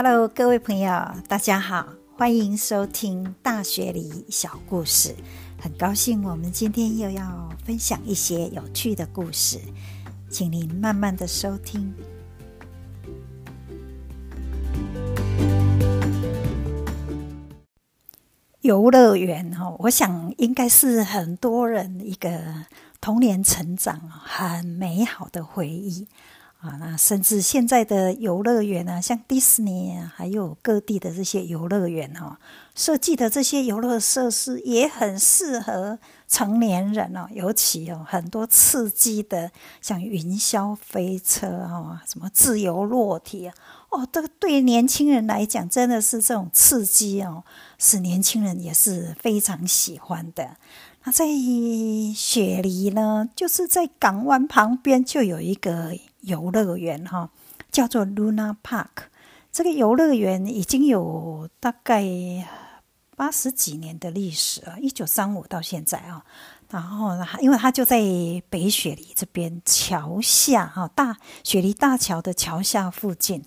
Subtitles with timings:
[0.00, 0.92] Hello，各位朋友，
[1.26, 1.84] 大家好，
[2.16, 5.12] 欢迎收听大学里小故事。
[5.60, 9.58] 很高兴我们今天又要分享一些有趣的故事，
[10.30, 11.92] 请您慢慢的收听。
[18.60, 22.66] 游乐园哦，我想应该是很多人一个
[23.00, 26.06] 童年成长很美好的回忆。
[26.58, 32.36] 啊，那甚至现在的游乐园啊，像迪士尼，还有各地的这些游乐园哦，
[32.74, 43.48] 设计的这些游乐设施也很适合成年人哦，尤其哦，很多刺激的，像云霄飞车啊，什么自由落体，
[43.90, 47.44] 哦，这个对年轻人来讲，真的是这种刺激哦，
[47.78, 50.56] 使年轻人也是非常喜欢的。
[51.04, 51.26] 那在
[52.14, 55.96] 雪梨呢，就是在港湾旁边就有一个。
[56.22, 57.30] 游乐园哈，
[57.70, 59.06] 叫做 Luna Park。
[59.52, 62.04] 这个游乐园已经有大概
[63.16, 66.22] 八十几年的历史了，一九三五到现在啊。
[66.70, 67.98] 然后，因为它就在
[68.50, 73.42] 北雪梨这边桥下哈，大雪梨大桥的桥下附近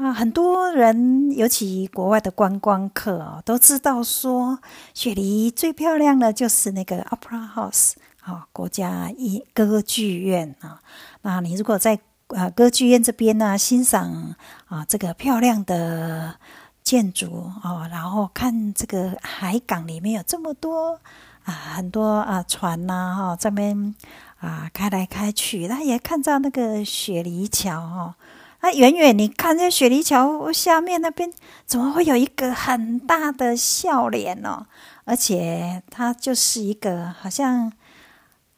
[0.00, 4.58] 啊，很多人，尤其国外的观光客啊，都知道说
[4.94, 10.80] 雪梨最漂亮的就是那个 Opera House 啊，国家一歌剧院啊。
[11.20, 14.34] 那你如果在啊歌剧院这边呢，欣赏
[14.68, 16.36] 啊这个漂亮的
[16.82, 20.98] 建筑哦，然后看这个海港里面有这么多
[21.44, 23.94] 啊很多啊船呐哈这边
[24.38, 28.16] 啊开来开去，那也看到那个雪梨桥哈，
[28.60, 31.32] 啊远远你看在雪梨桥下面那边
[31.66, 34.66] 怎么会有一个很大的笑脸呢？
[35.04, 37.72] 而且它就是一个好像。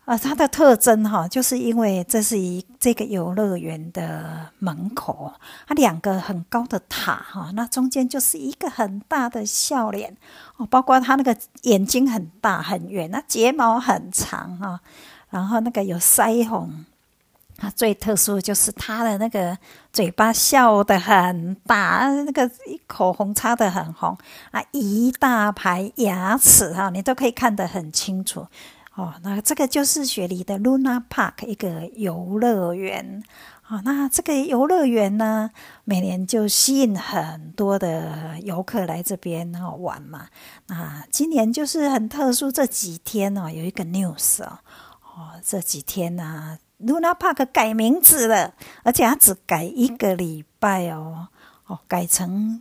[0.05, 5.33] 啊，它的特征哈，就是因为这是一这个游乐园的门口，
[5.65, 10.17] 它两个很高的塔哈，那中间就是一个很大的笑脸
[10.57, 14.81] 哦，包括它那个眼睛很大很圆，那睫毛很长哈，
[15.31, 16.85] 然后那个有腮红，
[17.71, 19.57] 最特殊就是他的那个
[19.93, 22.51] 嘴巴笑得很大，那个
[22.87, 24.17] 口红擦得很红
[24.51, 28.47] 啊，一大排牙齿哈，你都可以看得很清楚。
[28.95, 33.23] 哦，那这个就是雪梨的 Luna Park 一个游乐园。
[33.63, 35.51] 好，那这个游乐园呢，
[35.85, 40.27] 每年就吸引很多的游客来这边哦玩嘛。
[40.67, 44.59] 那今年就是很特殊，这几天哦有一个 news 哦，
[45.15, 51.29] 哦这几天呢 Luna Park 改名字了，而且它只改一个礼拜哦，
[51.67, 52.61] 哦改成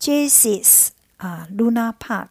[0.00, 2.28] Jesus 啊 Luna Park。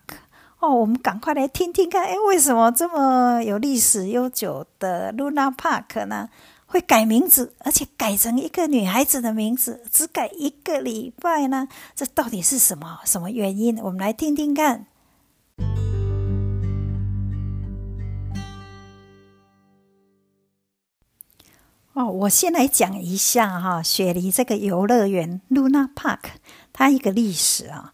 [0.59, 6.29] 哦，我们赶快来听听看，哎，为什么这么有历史悠久的 Luna Park 呢？
[6.67, 11.67] 会改名字，而且改成一个女孩子的名字，只改一个礼拜呢？
[11.95, 13.77] 这到底是什么什么原因？
[13.79, 14.85] 我们来听听看。
[21.93, 26.19] 哦，我先来讲一下哈，雪梨这个游乐园 Luna Park，
[26.71, 27.91] 它一个历史啊。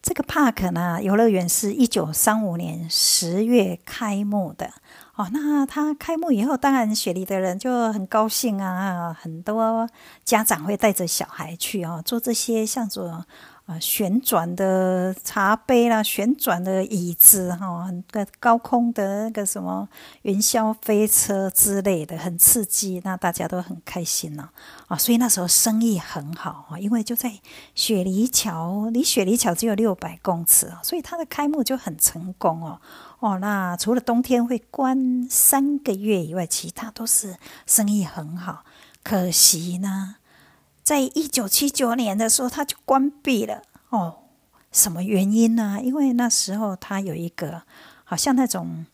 [0.00, 4.70] 这个 park 呢，游乐园是一九三五年十月开幕的
[5.14, 5.30] 哦。
[5.32, 9.88] 那它开幕以后，当然雪梨的人就很高兴啊，很多
[10.22, 13.24] 家长会带着小孩去哦，做这些像做。
[13.66, 19.88] 啊，旋转的茶杯啦，旋转的椅子哈，很个高空的那个什么
[20.20, 24.50] 云霄飞车之类的，很刺激，那大家都很开心呢。
[24.88, 27.32] 啊，所以那时候生意很好啊，因为就在
[27.74, 32.78] 雪梨桥，离雪梨桥只有六百公尺啊，所以它的开幕就很成功哦。
[33.20, 37.36] 哦，那除了冬天会关三个月以外，其他都是
[37.66, 38.64] 生意很好。
[39.02, 40.16] 可惜呢。
[40.84, 43.62] 在一九七九年的时候，它就关闭了。
[43.88, 44.18] 哦，
[44.70, 45.80] 什么原因呢？
[45.82, 47.62] 因为那时候它有一个
[48.04, 48.84] 好像那种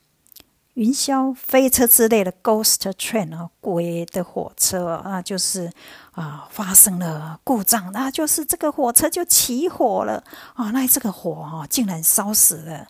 [0.74, 5.72] 云霄飞车之类的 ghost train 啊，鬼的火车啊，就是
[6.12, 10.22] 啊发生了故障，那就是这个火车就起火了
[10.54, 10.70] 啊。
[10.70, 12.86] 那这个火啊，竟然烧死了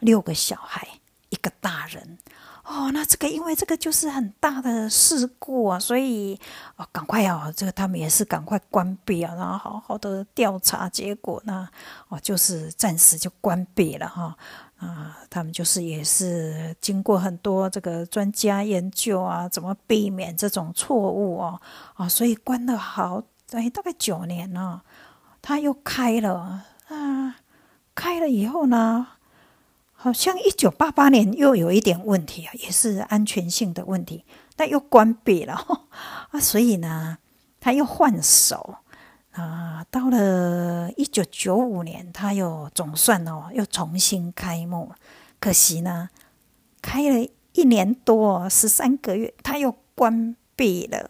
[0.00, 0.86] 六个小孩，
[1.30, 2.18] 一个大人。
[2.64, 6.38] 哦，那这个因为这个就是很大的事故啊，所以
[6.76, 11.68] 哦，赶快哦，这个他们也是赶快关闭啊，然后好好的调查结果呢，
[12.08, 14.36] 哦，就是暂时就关闭了哈
[14.78, 21.60] 啊，他们就是也是经过很多这个专家研究啊，怎么避免这种错误哦
[21.94, 24.82] 啊，所以关了好哎大概九年了，
[25.42, 27.36] 他又开了啊，
[27.94, 29.08] 开了以后呢？
[30.02, 34.24] 好像一九八八年又有一点问题啊，也是安全性的问题，
[34.56, 35.54] 但又关闭了
[36.32, 37.18] 啊，所以呢，
[37.60, 38.78] 他又换手，
[39.30, 44.90] 啊，到了一九九五年，他又总算哦，又重新开幕。
[45.38, 46.08] 可惜呢，
[46.82, 51.08] 开了一年多，十三个月，他又关闭了。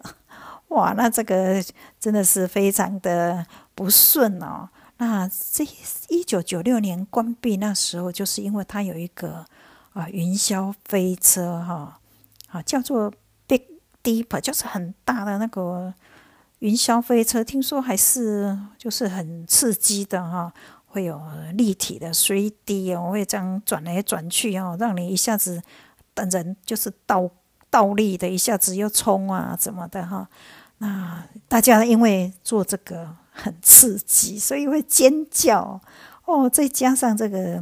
[0.67, 1.63] 哇，那这个
[1.99, 3.43] 真的是非常的
[3.73, 4.69] 不顺哦。
[5.05, 5.67] 那这
[6.07, 9.45] 一九九六年关闭那时候，就是因为它有一个
[9.91, 11.99] 啊云霄飞车哈
[12.47, 13.11] 啊叫做
[13.45, 13.63] Big
[14.01, 15.93] Deep，就是很大的那个
[16.59, 20.53] 云霄飞车，听说还是就是很刺激的哈，
[20.85, 21.21] 会有
[21.55, 25.61] 立体的 3D 哦，会这样转来转去哦，让你一下子
[26.13, 27.29] 等人就是倒
[27.69, 30.29] 倒立的，一下子又冲啊怎么的哈。
[30.77, 33.17] 那大家因为做这个。
[33.33, 35.81] 很刺激，所以会尖叫
[36.25, 36.49] 哦。
[36.49, 37.61] 再加上这个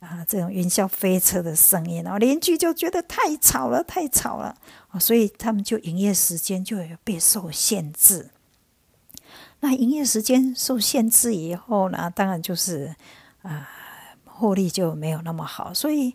[0.00, 4.54] 啊，这种云霄飞车的声音，然后邻居就觉得太吵了，太吵了
[4.90, 8.30] 哦，所以他们就营业时间就有被受限制。
[9.60, 12.94] 那营业时间受限制以后呢，当然就是
[13.42, 13.68] 啊，
[14.24, 16.14] 获利就没有那么好，所以。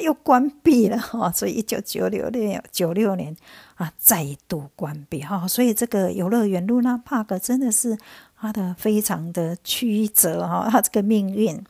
[0.00, 3.34] 又关闭了 哈，所以一九九六年九六年
[3.76, 7.96] 啊，再度关闭哈，所以这个游乐园露娜 Park 真的是
[8.36, 11.62] 它的非常的曲折哈，它这个命运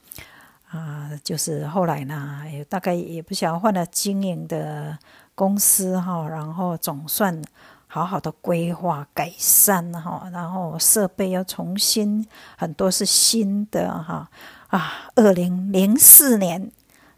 [0.70, 4.98] 啊，就是后来呢，大概也不晓得换了经营的
[5.34, 7.42] 公司哈，然后总算
[7.86, 12.26] 好好的规划改善哈，然后设备要重新
[12.56, 14.28] 很多是新的哈
[14.68, 16.70] 啊，二零零四年。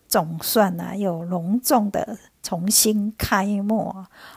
[0.09, 3.95] 总算呢，又隆重的重新开幕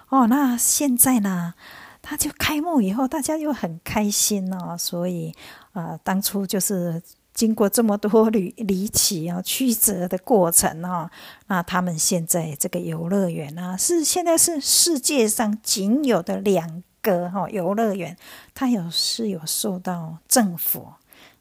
[0.09, 0.27] 哦。
[0.27, 1.53] 那现在呢，
[2.01, 4.77] 它就开幕以后，大家又很开心哦。
[4.77, 5.33] 所以
[5.73, 7.01] 啊，当初就是
[7.33, 11.09] 经过这么多离离奇啊曲折的过程哦，
[11.47, 18.17] 那他们现在这个游乐园呢，是现在是世界上仅有的两个哈游乐园，
[18.53, 20.87] 它有是有受到政府。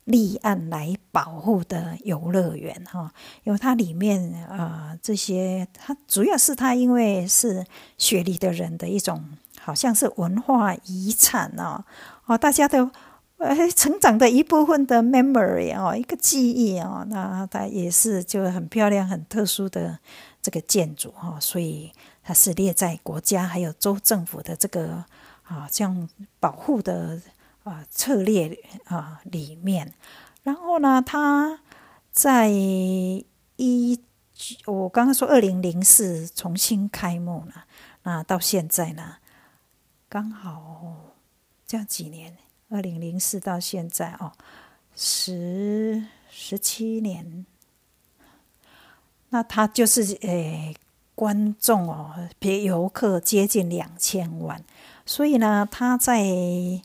[0.09, 3.13] 立案来保护的游乐园哈，
[3.45, 7.63] 因为它里面啊这些，它主要是它因为是
[7.99, 9.23] 雪梨的人的一种，
[9.61, 11.85] 好像是文化遗产哦，
[12.25, 12.91] 哦，大家都
[13.37, 19.99] 呃成长的一部分的 memory 哦，一个记忆哦，那它也是就很漂亮、很特殊的
[20.41, 25.05] 这个建筑哈，所以它是列在国家还有州政府的这个
[25.43, 26.09] 啊这样
[26.41, 27.21] 保护的。
[27.69, 29.93] 啊，策略啊里面，
[30.43, 31.61] 然后呢，他
[32.11, 34.01] 在一
[34.67, 37.67] 我刚刚说二零零四重新开幕了，
[38.05, 39.17] 那到现在呢，
[40.09, 41.15] 刚好
[41.67, 42.37] 这样几年，
[42.71, 44.33] 二零零四到现在哦，
[44.95, 47.45] 十十七年，
[49.29, 50.75] 那他就是诶，
[51.15, 54.65] 观众哦，别游客接近两千万，
[55.05, 56.83] 所以呢，他在。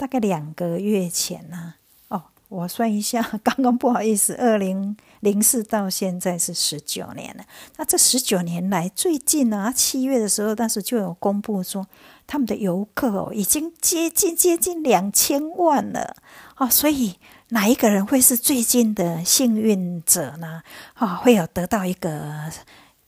[0.00, 1.74] 大概两个月前呢，
[2.08, 7.44] 哦，我算一下， 刚刚不好意思，二零零四到现在是十九年了。
[7.76, 11.86] 那这十九年来，最近呢，七月的时候，当时就有公布说，
[12.26, 16.16] 他们的游客哦，已经接近接近两千万了
[16.56, 16.66] 哦。
[16.70, 17.16] 所以
[17.50, 20.62] 哪一个人会是最近的幸运者呢？
[20.94, 22.50] 啊，会有得到一个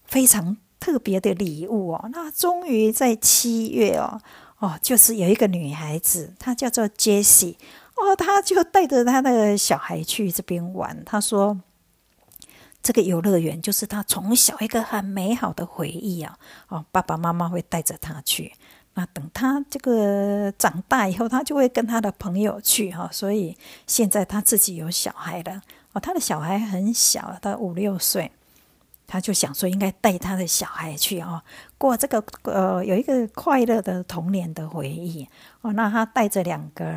[0.04, 2.10] 非常特别的礼物哦。
[2.12, 4.20] 那终于在七月哦。
[4.62, 7.56] 哦，就是有一个女孩子，她叫做 Jessie，
[7.96, 11.04] 哦，她就带着她的小孩去这边玩。
[11.04, 11.58] 她说，
[12.80, 16.38] 这个游乐园就是她从小一个很美好的回忆啊。
[16.68, 18.52] 哦，爸爸妈妈会带着她去。
[18.94, 23.08] 那等她这个长大以后，她就会跟她的朋友去哈。
[23.10, 23.58] 所以
[23.88, 25.60] 现在她自己有小孩了。
[25.92, 28.30] 哦，她的小孩很小，她五六岁。
[29.12, 31.42] 他就想说，应该带他的小孩去哦，
[31.76, 35.28] 过这个呃，有一个快乐的童年的回忆
[35.60, 35.70] 哦。
[35.74, 36.96] 那他带着两个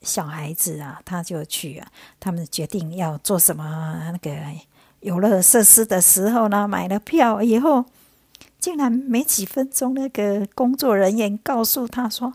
[0.00, 1.88] 小孩子啊，他就去啊。
[2.20, 3.64] 他们决定要做什么
[4.12, 4.30] 那个
[5.00, 7.84] 游乐设施的时候呢，买了票以后，
[8.60, 12.32] 竟然没几分钟，那个工作人员告诉他说：“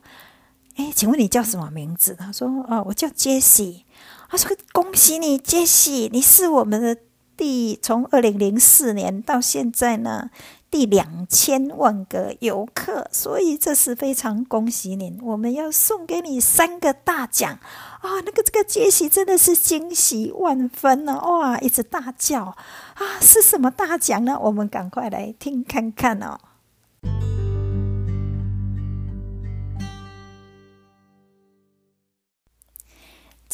[0.75, 3.85] 哎，请问你叫什么名字？”他说：“哦，我叫杰西。”
[4.27, 6.97] 他说：“恭喜你，杰西，你是我们的。”
[7.37, 10.29] 第从二零零四年到现在呢，
[10.71, 15.19] 第两千万个游客，所以这是非常恭喜您。
[15.21, 17.59] 我们要送给你三个大奖
[18.01, 18.21] 啊！
[18.25, 23.19] 那个这个杰西真的是惊喜万分呢，哇，一直大叫啊！
[23.19, 24.39] 是什么大奖呢？
[24.41, 26.39] 我们赶快来听看看哦。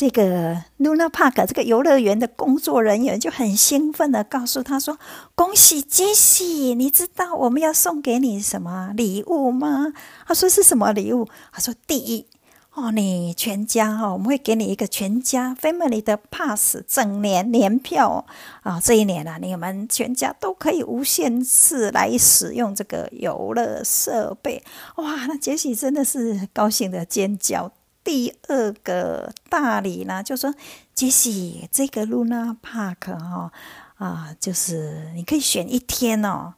[0.01, 4.97] 这个 Luna Park 这个游乐园的工作人员就很兴奋的告诉他说
[5.35, 9.93] ：“恭喜杰西，你知道我们要送给你什么礼物吗？”
[10.25, 12.25] 他说：“是什么礼物？”他说：“第一，
[12.73, 18.25] 哦，你全家哦，我们会给你一个全家 family 的 pass 整年年票
[18.63, 18.81] 啊。
[18.83, 24.63] 这一年啊，你们全家都可以无限次来使用这个游乐设备。
[24.95, 27.71] 哇，那杰西真的是高兴的尖叫。
[28.03, 30.53] 第二个大礼呢，就说
[30.93, 33.51] 杰西这个 Luna Park 哈
[33.97, 36.55] 啊，就是你可以选一天哦。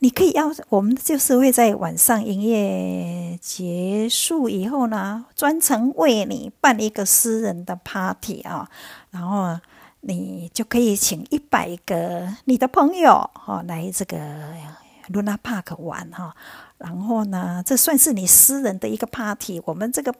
[0.00, 8.68] 你可以要我们就是会在晚上营业结束以后呢，专程为你办一个私人的 party 啊，
[9.12, 9.58] 然后
[10.00, 14.18] 你就可以请一百个你的朋友哈来这个
[15.08, 16.34] Luna Park 玩哈，
[16.76, 19.62] 然后呢，这算是你私人的一个 party。
[19.64, 20.14] 我们这个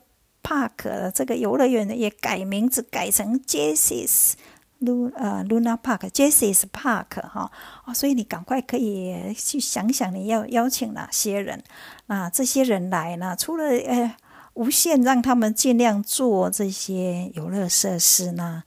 [0.44, 4.34] park 这个游乐园也改名字改成 Jesse's。
[4.80, 7.50] Lu 呃，Luna Park，Jesse's Park 哈
[7.86, 11.62] 哦，所以你赶快可以去想想你要邀请哪些人
[12.06, 12.28] 啊？
[12.28, 14.14] 这些人来呢，除了呃
[14.54, 18.64] 无限让他们尽量做这些游乐设施呢，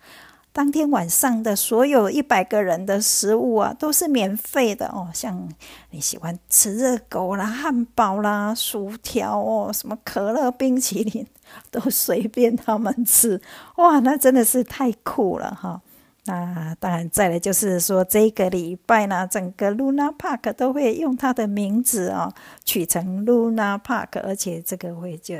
[0.58, 5.08] 当天晚上的所有一百个人的食物啊，都是免费的哦。
[5.14, 5.48] 像
[5.92, 11.28] 你喜欢吃热狗啦、汉堡啦、薯条哦，什么可乐、冰淇淋
[11.70, 13.40] 都随便他们吃
[13.76, 15.80] 哇，那真的是太酷了哈！
[16.26, 22.34] 那当然，再来就是说，这个礼拜呢，整个 Luna Park 都会用它的名字哦，
[22.66, 25.36] 取成 Luna Park，而且这个会就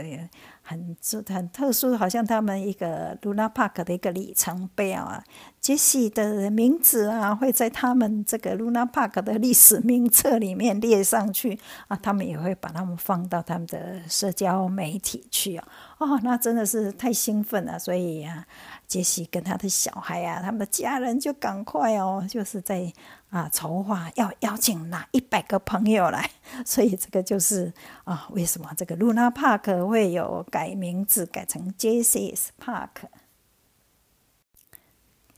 [0.68, 5.24] 很很特殊，好像他们一个露娜帕克的一个里程碑啊。
[5.62, 11.58] 杰西的名字啊，会在他们这个露娜帕克的历史名册里面列上去
[11.88, 15.68] 啊，他们也会把他们放到他们的社交媒体去啊。
[16.00, 18.46] 哦，那真的是太兴奋了，所以啊。
[18.88, 22.92] 杰西跟他的小孩啊，他们的家人就赶快哦，就是在
[23.30, 26.32] 啊筹划要邀请哪一百个朋友来，
[26.66, 27.74] 所以这个就是
[28.06, 33.10] 啊，为什么这个 Luna Park 会有改名字改成 Jesse's Park？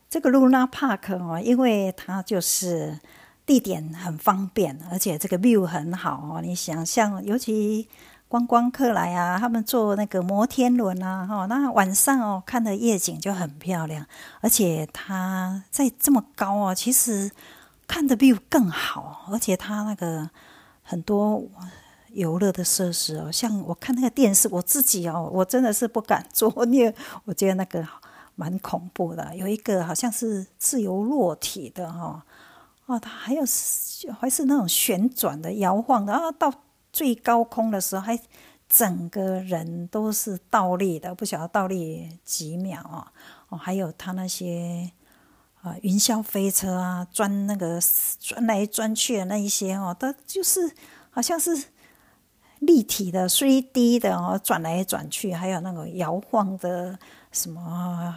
[0.10, 3.00] 这个 Luna Park 哦，因为它就是
[3.48, 7.89] 地点很方便，而且这个 view 很好哦，你想象，尤其。
[8.29, 14.05] 观光客来啊，他们坐那个摩天轮啊，哈，那晚上哦看的夜景就很漂亮，
[14.39, 17.31] 而且它在这么高哦，其实
[17.88, 20.29] 看的 view 更好，而且它那个
[20.83, 21.43] 很多
[22.12, 26.93] 游乐的设施哦，像我看那个电视，我自己哦，我真的是不敢坐，因为
[27.25, 27.83] 我觉得那个
[28.36, 32.24] 蛮恐怖的，有一个好像是自由落体的哈，
[32.86, 33.41] 哦，它还有
[34.19, 36.53] 还是那种旋转的、摇晃的啊，到。
[36.91, 38.19] 最高空的时候，还
[38.67, 43.12] 整个人都是倒立的，不晓得倒立几秒啊！
[43.50, 44.91] 哦，还有他那些
[45.62, 47.79] 啊云霄飞车啊，钻那个
[48.19, 50.72] 钻来钻去的那一些哦，他就是
[51.10, 51.65] 好像是
[52.60, 57.00] 立体的、3 D 的哦，转来转去，还有那个摇晃的
[57.31, 58.15] 什么。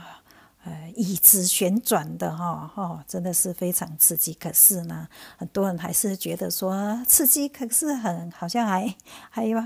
[0.64, 4.32] 呃，椅子旋转的哈，哈，真的是非常刺激。
[4.34, 8.94] 可是呢，很多人还是觉得说刺激，可是很好像还
[9.28, 9.60] 还有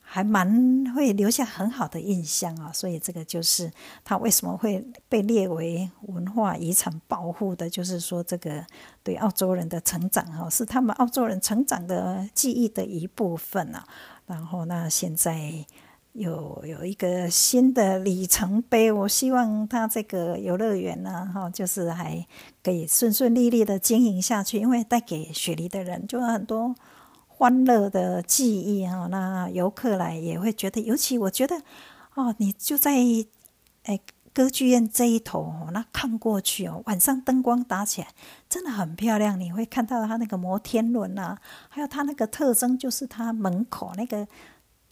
[0.00, 2.72] 还蛮会留下很好的印象啊。
[2.72, 3.70] 所以这个就是
[4.02, 8.66] 它为什么会被列为文化遗产保护的，就是说这个
[9.04, 13.86] 对澳洲人的成长哈，是他们澳洲人成长的记忆的一部分啊。
[14.26, 15.64] 然后那现在。
[16.12, 22.26] 有有一个新的里程碑，我希望他这个游乐园呢，哈，就是还
[22.62, 26.74] 可以顺顺利利的经营下去，因为带给雪梨的人就很多
[27.28, 29.06] 欢乐的记忆哈。
[29.10, 31.62] 那游客来也会觉得，尤其我觉得，
[32.14, 32.92] 哦，你就在
[33.84, 33.98] 哎
[34.34, 38.08] 歌剧院这一头，那看过去哦，晚上灯光打起来
[38.50, 41.40] 真的很漂亮，你会看到它那个摩天轮啊，
[41.70, 44.28] 还有它那个特征就是它门口那个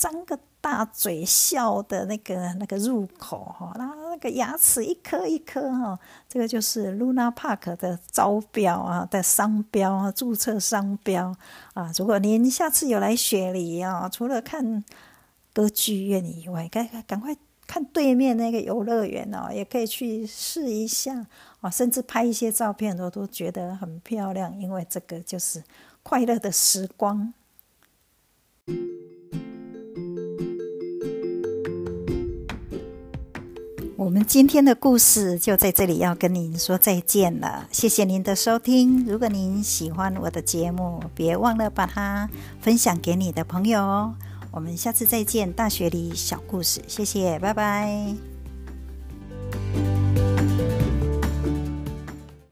[0.00, 0.40] 张个。
[0.62, 11.35] 大嘴笑的那个那个入口哈，那那个牙齿一颗一颗哈，这个就是 Luna Park 的招标啊的商标啊，注册商标
[11.73, 11.90] 啊。
[11.97, 14.85] 如果您下次有来雪梨啊，除了看
[15.54, 17.35] 歌剧院以外，赶赶快
[17.66, 21.25] 看对面那个游乐园哦，也可以去试一下
[21.62, 25.64] 啊，甚至拍一些照片，我都觉得很漂亮，因为这个就是
[26.02, 27.33] 快乐的时光。
[34.00, 37.69] 我们今天的故事就在这里，要跟您说再见了。
[37.71, 39.04] 谢谢您的收听。
[39.04, 42.26] 如果您喜欢我的节目，别忘了把它
[42.62, 44.14] 分享给你的朋友哦。
[44.52, 46.80] 我们下次再见，大学里小故事。
[46.88, 48.30] 谢谢，拜拜。